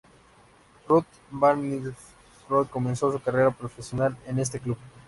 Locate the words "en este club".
4.25-4.79